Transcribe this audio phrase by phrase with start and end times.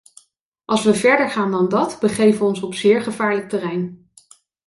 [0.65, 4.09] Als we verder gaan dan dat, begeven we ons op zeer gevaarlijk terrein.